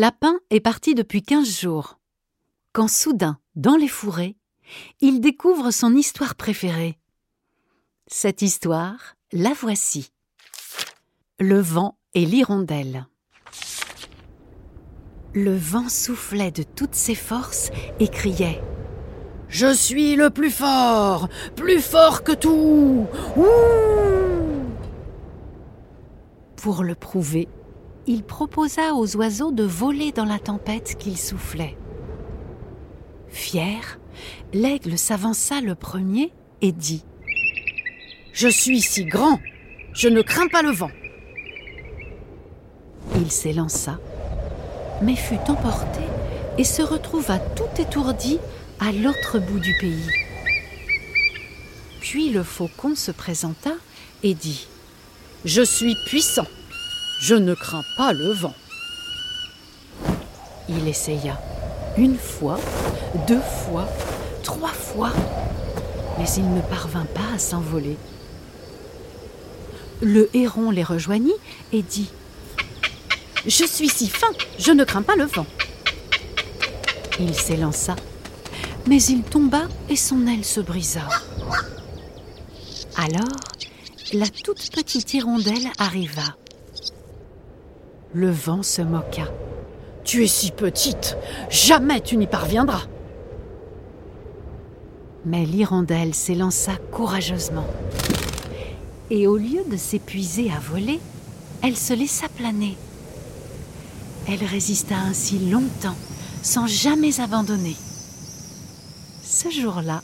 Lapin 0.00 0.38
est 0.50 0.60
parti 0.60 0.94
depuis 0.94 1.24
15 1.24 1.58
jours. 1.58 1.98
Quand 2.72 2.86
soudain, 2.86 3.36
dans 3.56 3.74
les 3.74 3.88
fourrés, 3.88 4.36
il 5.00 5.20
découvre 5.20 5.72
son 5.72 5.92
histoire 5.96 6.36
préférée. 6.36 7.00
Cette 8.06 8.40
histoire, 8.40 9.16
la 9.32 9.52
voici. 9.54 10.12
Le 11.40 11.58
vent 11.58 11.98
et 12.14 12.26
l'hirondelle. 12.26 13.08
Le 15.34 15.56
vent 15.56 15.88
soufflait 15.88 16.52
de 16.52 16.62
toutes 16.62 16.94
ses 16.94 17.16
forces 17.16 17.72
et 17.98 18.06
criait 18.06 18.62
Je 19.48 19.74
suis 19.74 20.14
le 20.14 20.30
plus 20.30 20.52
fort, 20.52 21.28
plus 21.56 21.80
fort 21.80 22.22
que 22.22 22.34
tout. 22.34 23.08
Pour 26.54 26.84
le 26.84 26.94
prouver, 26.94 27.48
il 28.08 28.22
proposa 28.22 28.94
aux 28.94 29.16
oiseaux 29.16 29.52
de 29.52 29.64
voler 29.64 30.12
dans 30.12 30.24
la 30.24 30.38
tempête 30.38 30.96
qu'il 30.98 31.18
soufflait. 31.18 31.76
Fier, 33.28 34.00
l'aigle 34.54 34.96
s'avança 34.96 35.60
le 35.60 35.74
premier 35.74 36.32
et 36.62 36.72
dit 36.72 37.04
Je 38.32 38.48
suis 38.48 38.80
si 38.80 39.04
grand, 39.04 39.38
je 39.92 40.08
ne 40.08 40.22
crains 40.22 40.48
pas 40.48 40.62
le 40.62 40.70
vent. 40.70 40.90
Il 43.16 43.30
s'élança, 43.30 43.98
mais 45.02 45.14
fut 45.14 45.38
emporté 45.46 46.00
et 46.56 46.64
se 46.64 46.80
retrouva 46.80 47.38
tout 47.38 47.68
étourdi 47.78 48.38
à 48.80 48.90
l'autre 48.90 49.38
bout 49.38 49.60
du 49.60 49.76
pays. 49.78 50.08
Puis 52.00 52.30
le 52.30 52.42
faucon 52.42 52.94
se 52.94 53.10
présenta 53.10 53.74
et 54.22 54.32
dit 54.32 54.66
Je 55.44 55.60
suis 55.60 55.94
puissant, 56.06 56.46
je 57.20 57.34
ne 57.34 57.54
crains 57.54 57.84
pas 57.96 58.12
le 58.12 58.32
vent. 58.32 58.54
Il 60.68 60.86
essaya 60.86 61.40
une 61.96 62.16
fois, 62.16 62.60
deux 63.26 63.40
fois, 63.40 63.88
trois 64.44 64.72
fois, 64.72 65.12
mais 66.18 66.26
il 66.36 66.54
ne 66.54 66.60
parvint 66.60 67.06
pas 67.06 67.34
à 67.34 67.38
s'envoler. 67.38 67.96
Le 70.00 70.30
héron 70.32 70.70
les 70.70 70.84
rejoignit 70.84 71.34
et 71.72 71.82
dit 71.82 72.08
Je 73.46 73.64
suis 73.64 73.88
si 73.88 74.08
fin, 74.08 74.30
je 74.58 74.70
ne 74.70 74.84
crains 74.84 75.02
pas 75.02 75.16
le 75.16 75.24
vent. 75.24 75.46
Il 77.18 77.34
s'élança, 77.34 77.96
mais 78.86 79.02
il 79.02 79.22
tomba 79.22 79.62
et 79.88 79.96
son 79.96 80.24
aile 80.28 80.44
se 80.44 80.60
brisa. 80.60 81.08
Alors, 82.96 83.24
la 84.12 84.28
toute 84.28 84.70
petite 84.70 85.14
hirondelle 85.14 85.68
arriva. 85.78 86.36
Le 88.18 88.32
vent 88.32 88.64
se 88.64 88.82
moqua. 88.82 89.28
Tu 90.02 90.24
es 90.24 90.26
si 90.26 90.50
petite, 90.50 91.16
jamais 91.50 92.00
tu 92.00 92.16
n'y 92.16 92.26
parviendras. 92.26 92.82
Mais 95.24 95.46
l'hirondelle 95.46 96.14
s'élança 96.14 96.72
courageusement. 96.90 97.64
Et 99.10 99.28
au 99.28 99.36
lieu 99.36 99.62
de 99.70 99.76
s'épuiser 99.76 100.50
à 100.50 100.58
voler, 100.58 100.98
elle 101.62 101.76
se 101.76 101.92
laissa 101.92 102.28
planer. 102.28 102.76
Elle 104.26 104.44
résista 104.44 104.96
ainsi 104.96 105.38
longtemps, 105.38 105.96
sans 106.42 106.66
jamais 106.66 107.20
abandonner. 107.20 107.76
Ce 109.22 109.48
jour-là, 109.48 110.02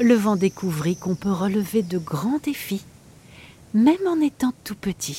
le 0.00 0.14
vent 0.14 0.36
découvrit 0.36 0.96
qu'on 0.96 1.16
peut 1.16 1.30
relever 1.30 1.82
de 1.82 1.98
grands 1.98 2.40
défis, 2.42 2.86
même 3.74 4.06
en 4.08 4.22
étant 4.22 4.54
tout 4.64 4.74
petit. 4.74 5.18